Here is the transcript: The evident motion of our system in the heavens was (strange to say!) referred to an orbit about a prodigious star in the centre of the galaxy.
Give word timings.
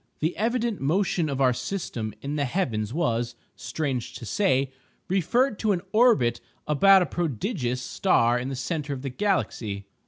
The 0.19 0.35
evident 0.35 0.79
motion 0.81 1.29
of 1.29 1.39
our 1.39 1.53
system 1.53 2.11
in 2.23 2.35
the 2.35 2.45
heavens 2.45 2.91
was 2.91 3.35
(strange 3.55 4.13
to 4.15 4.25
say!) 4.25 4.71
referred 5.07 5.59
to 5.59 5.73
an 5.73 5.81
orbit 5.91 6.41
about 6.67 7.03
a 7.03 7.05
prodigious 7.05 7.83
star 7.83 8.39
in 8.39 8.49
the 8.49 8.55
centre 8.55 8.93
of 8.93 9.03
the 9.03 9.09
galaxy. 9.09 9.85